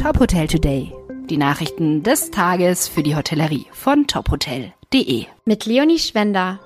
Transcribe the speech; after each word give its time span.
Top 0.00 0.20
Hotel 0.20 0.46
Today. 0.46 0.94
Die 1.28 1.36
Nachrichten 1.36 2.04
des 2.04 2.30
Tages 2.30 2.86
für 2.86 3.02
die 3.02 3.16
Hotellerie 3.16 3.66
von 3.72 4.06
tophotel.de. 4.06 5.26
Mit 5.44 5.66
Leonie 5.66 5.98
Schwender. 5.98 6.60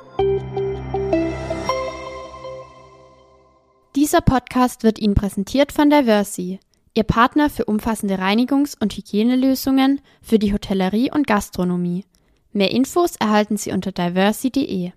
Dieser 3.97 4.21
Podcast 4.21 4.83
wird 4.83 4.99
Ihnen 4.99 5.15
präsentiert 5.15 5.73
von 5.73 5.89
Diversi, 5.89 6.61
Ihr 6.93 7.05
Partner 7.05 7.49
für 7.49 7.65
umfassende 7.65 8.19
Reinigungs- 8.19 8.77
und 8.79 8.95
Hygienelösungen 8.95 10.03
für 10.21 10.39
die 10.39 10.53
Hotellerie 10.53 11.11
und 11.11 11.27
Gastronomie. 11.27 12.05
Mehr 12.53 12.71
Infos 12.71 13.17
erhalten 13.17 13.57
Sie 13.57 13.73
unter 13.73 13.93
diversi.de. 13.93 14.93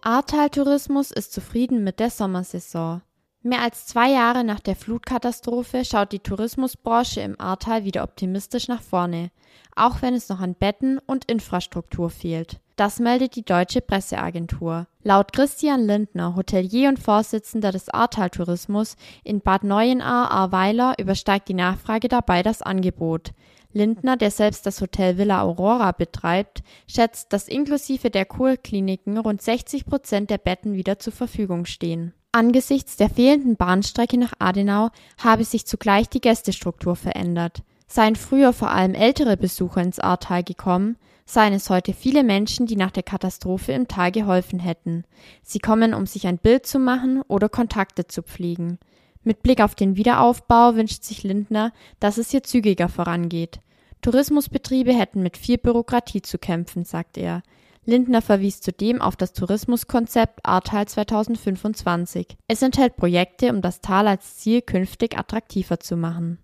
Ahrtal 0.00 0.50
Tourismus 0.50 1.12
ist 1.12 1.32
zufrieden 1.32 1.84
mit 1.84 2.00
der 2.00 2.10
Sommersaison. 2.10 3.02
Mehr 3.46 3.62
als 3.62 3.86
zwei 3.86 4.10
Jahre 4.10 4.42
nach 4.42 4.58
der 4.58 4.74
Flutkatastrophe 4.74 5.84
schaut 5.84 6.10
die 6.10 6.18
Tourismusbranche 6.18 7.20
im 7.20 7.40
Ahrtal 7.40 7.84
wieder 7.84 8.02
optimistisch 8.02 8.66
nach 8.66 8.82
vorne, 8.82 9.30
auch 9.76 10.02
wenn 10.02 10.14
es 10.14 10.28
noch 10.28 10.40
an 10.40 10.56
Betten 10.56 10.98
und 11.06 11.30
Infrastruktur 11.30 12.10
fehlt. 12.10 12.58
Das 12.74 12.98
meldet 12.98 13.36
die 13.36 13.44
Deutsche 13.44 13.82
Presseagentur. 13.82 14.88
Laut 15.04 15.32
Christian 15.32 15.86
Lindner, 15.86 16.34
Hotelier 16.34 16.88
und 16.88 16.98
Vorsitzender 16.98 17.70
des 17.70 17.88
Ahrtal 17.88 18.30
Tourismus 18.30 18.96
in 19.22 19.40
Bad 19.40 19.62
Neuenahr-Ahrweiler, 19.62 20.96
übersteigt 20.98 21.48
die 21.48 21.54
Nachfrage 21.54 22.08
dabei 22.08 22.42
das 22.42 22.62
Angebot. 22.62 23.30
Lindner, 23.72 24.16
der 24.16 24.32
selbst 24.32 24.66
das 24.66 24.80
Hotel 24.80 25.18
Villa 25.18 25.42
Aurora 25.42 25.92
betreibt, 25.92 26.64
schätzt, 26.88 27.32
dass 27.32 27.46
inklusive 27.46 28.10
der 28.10 28.24
Kurkliniken 28.24 29.16
rund 29.18 29.40
60 29.40 29.86
Prozent 29.86 30.30
der 30.30 30.38
Betten 30.38 30.74
wieder 30.74 30.98
zur 30.98 31.12
Verfügung 31.12 31.64
stehen. 31.64 32.12
Angesichts 32.36 32.98
der 32.98 33.08
fehlenden 33.08 33.56
Bahnstrecke 33.56 34.18
nach 34.18 34.34
Adenau 34.38 34.90
habe 35.16 35.42
sich 35.42 35.64
zugleich 35.64 36.10
die 36.10 36.20
Gästestruktur 36.20 36.94
verändert. 36.94 37.62
Seien 37.88 38.14
früher 38.14 38.52
vor 38.52 38.70
allem 38.70 38.92
ältere 38.92 39.38
Besucher 39.38 39.80
ins 39.80 40.00
Ahrtal 40.00 40.44
gekommen, 40.44 40.98
seien 41.24 41.54
es 41.54 41.70
heute 41.70 41.94
viele 41.94 42.22
Menschen, 42.24 42.66
die 42.66 42.76
nach 42.76 42.90
der 42.90 43.04
Katastrophe 43.04 43.72
im 43.72 43.88
Tal 43.88 44.12
geholfen 44.12 44.58
hätten. 44.58 45.04
Sie 45.42 45.60
kommen, 45.60 45.94
um 45.94 46.04
sich 46.04 46.26
ein 46.26 46.36
Bild 46.36 46.66
zu 46.66 46.78
machen 46.78 47.22
oder 47.26 47.48
Kontakte 47.48 48.06
zu 48.06 48.20
pflegen. 48.20 48.80
Mit 49.22 49.42
Blick 49.42 49.62
auf 49.62 49.74
den 49.74 49.96
Wiederaufbau 49.96 50.74
wünscht 50.74 51.04
sich 51.04 51.22
Lindner, 51.22 51.72
dass 52.00 52.18
es 52.18 52.32
hier 52.32 52.42
zügiger 52.42 52.90
vorangeht. 52.90 53.60
Tourismusbetriebe 54.02 54.92
hätten 54.92 55.22
mit 55.22 55.38
viel 55.38 55.56
Bürokratie 55.56 56.20
zu 56.20 56.36
kämpfen, 56.36 56.84
sagt 56.84 57.16
er. 57.16 57.42
Lindner 57.86 58.20
verwies 58.20 58.60
zudem 58.60 59.00
auf 59.00 59.16
das 59.16 59.32
Tourismuskonzept 59.32 60.44
Ahrtal 60.44 60.86
2025. 60.86 62.36
Es 62.48 62.60
enthält 62.60 62.96
Projekte, 62.96 63.50
um 63.50 63.62
das 63.62 63.80
Tal 63.80 64.08
als 64.08 64.36
Ziel 64.36 64.60
künftig 64.60 65.16
attraktiver 65.16 65.78
zu 65.78 65.96
machen. 65.96 66.38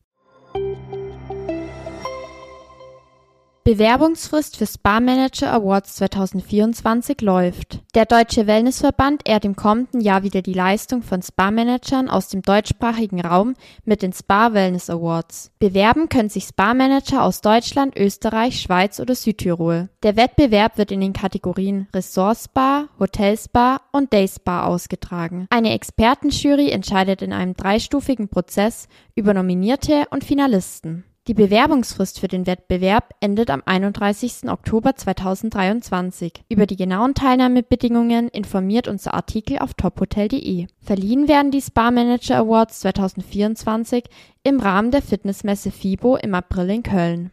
Bewerbungsfrist 3.73 4.59
für 4.59 4.67
Spa 4.67 5.01
Manager 5.01 5.51
Awards 5.51 5.97
2024 5.97 7.23
läuft. 7.23 7.81
Der 7.95 8.05
Deutsche 8.05 8.47
Wellnessverband 8.47 9.27
ehrt 9.27 9.47
im 9.47 9.57
kommenden 9.57 10.03
Jahr 10.03 10.23
wieder 10.23 10.43
die 10.43 10.53
Leistung 10.53 11.01
von 11.01 11.23
Spa-Managern 11.23 12.11
aus 12.11 12.29
dem 12.29 12.43
deutschsprachigen 12.43 13.23
Raum 13.23 13.55
mit 13.87 14.03
den 14.03 14.13
Spa 14.13 14.53
Wellness 14.53 14.91
Awards. 14.91 15.53
Bewerben 15.59 16.11
können 16.11 16.29
sich 16.29 16.45
Spa-Manager 16.45 17.23
aus 17.23 17.41
Deutschland, 17.41 17.97
Österreich, 17.97 18.61
Schweiz 18.61 19.01
oder 19.01 19.15
Südtirol. 19.15 19.89
Der 20.03 20.17
Wettbewerb 20.17 20.77
wird 20.77 20.93
in 20.93 21.01
den 21.01 21.15
Kategorien 21.15 21.89
Resort 21.95 22.37
Spa, 22.37 22.89
Hotel 23.01 23.39
Spa 23.39 23.81
und 23.91 24.13
Day 24.13 24.29
Spa 24.29 24.67
ausgetragen. 24.67 25.47
Eine 25.49 25.73
Expertenjury 25.73 26.69
entscheidet 26.69 27.23
in 27.23 27.33
einem 27.33 27.55
dreistufigen 27.57 28.29
Prozess 28.29 28.87
über 29.15 29.33
Nominierte 29.33 30.05
und 30.11 30.25
Finalisten. 30.25 31.05
Die 31.29 31.35
Bewerbungsfrist 31.35 32.19
für 32.19 32.27
den 32.27 32.49
Wettbewerb 32.49 33.15
endet 33.21 33.49
am 33.49 33.63
31. 33.65 34.49
Oktober 34.51 34.97
2023. 34.97 36.43
Über 36.49 36.67
die 36.67 36.75
genauen 36.75 37.15
Teilnahmebedingungen 37.15 38.27
informiert 38.27 38.89
unser 38.89 39.15
Artikel 39.15 39.61
auf 39.61 39.75
tophotel.de. 39.75 40.67
Verliehen 40.81 41.29
werden 41.29 41.53
die 41.53 41.63
Spa 41.63 41.93
Manager 41.93 42.39
Awards 42.39 42.81
2024 42.81 44.07
im 44.43 44.59
Rahmen 44.59 44.91
der 44.91 45.01
Fitnessmesse 45.01 45.71
FIBO 45.71 46.17
im 46.17 46.35
April 46.35 46.71
in 46.71 46.83
Köln. 46.83 47.31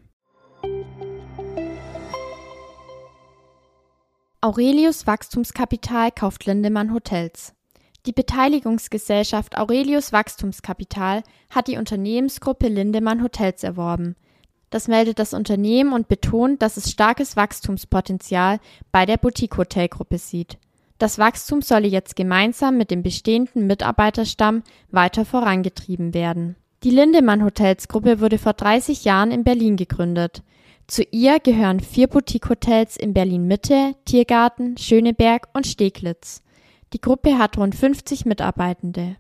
Aurelius 4.41 5.08
Wachstumskapital 5.08 6.12
kauft 6.12 6.46
Lindemann 6.46 6.94
Hotels. 6.94 7.56
Die 8.06 8.14
Beteiligungsgesellschaft 8.14 9.58
Aurelius 9.58 10.14
Wachstumskapital 10.14 11.24
hat 11.50 11.68
die 11.68 11.78
Unternehmensgruppe 11.78 12.68
Lindemann 12.68 13.22
Hotels 13.22 13.64
erworben. 13.64 14.16
Das 14.70 14.88
meldet 14.88 15.20
das 15.20 15.34
Unternehmen 15.34 15.94
und 15.94 16.08
betont, 16.08 16.62
dass 16.62 16.78
es 16.78 16.92
starkes 16.92 17.36
Wachstumspotenzial 17.36 18.59
bei 18.92 19.06
der 19.06 19.18
Boutique-Hotelgruppe 19.18 20.18
sieht. 20.18 20.58
Das 20.98 21.18
Wachstum 21.18 21.62
solle 21.62 21.88
jetzt 21.88 22.16
gemeinsam 22.16 22.78
mit 22.78 22.92
dem 22.92 23.04
bestehenden 23.04 23.68
Mitarbeiterstamm 23.68 24.64
weiter 24.92 25.26
vorangetrieben 25.26 26.14
werden. 26.14 26.56
Die 26.84 26.92
Lindemann 26.92 27.44
Hotels 27.44 27.88
Gruppe 27.88 28.22
wurde 28.22 28.38
vor 28.38 28.54
30 28.54 29.06
Jahren 29.06 29.32
in 29.32 29.44
Berlin 29.44 29.76
gegründet. 29.76 30.44
Zu 30.88 31.04
ihr 31.04 31.40
gehören 31.40 31.80
vier 31.80 32.08
Boutique-Hotels 32.08 32.96
in 32.96 33.14
Berlin 33.14 33.48
Mitte, 33.48 33.96
Tiergarten, 34.06 34.78
Schöneberg 34.78 35.48
und 35.54 35.68
Steglitz. 35.68 36.42
Die 36.94 37.02
Gruppe 37.02 37.38
hat 37.38 37.58
rund 37.58 37.76
50 37.76 38.26
Mitarbeitende. 38.26 39.18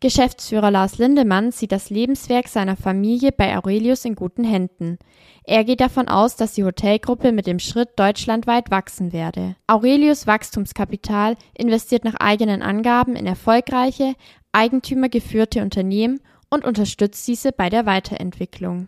Geschäftsführer 0.00 0.70
Lars 0.70 0.98
Lindemann 0.98 1.50
sieht 1.50 1.72
das 1.72 1.90
Lebenswerk 1.90 2.46
seiner 2.46 2.76
Familie 2.76 3.32
bei 3.32 3.56
Aurelius 3.56 4.04
in 4.04 4.14
guten 4.14 4.44
Händen. 4.44 4.98
Er 5.42 5.64
geht 5.64 5.80
davon 5.80 6.06
aus, 6.06 6.36
dass 6.36 6.52
die 6.52 6.62
Hotelgruppe 6.62 7.32
mit 7.32 7.48
dem 7.48 7.58
Schritt 7.58 7.98
deutschlandweit 7.98 8.70
wachsen 8.70 9.12
werde. 9.12 9.56
Aurelius 9.66 10.26
Wachstumskapital 10.28 11.36
investiert 11.54 12.04
nach 12.04 12.14
eigenen 12.14 12.62
Angaben 12.62 13.16
in 13.16 13.26
erfolgreiche, 13.26 14.14
eigentümergeführte 14.52 15.62
Unternehmen 15.62 16.20
und 16.48 16.64
unterstützt 16.64 17.26
diese 17.26 17.50
bei 17.50 17.68
der 17.68 17.84
Weiterentwicklung. 17.84 18.86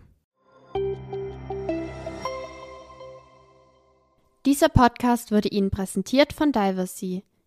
Dieser 4.45 4.69
Podcast 4.69 5.31
wurde 5.31 5.49
Ihnen 5.49 5.71
präsentiert 5.71 6.31
von 6.31 6.51
Diversey. 6.51 7.23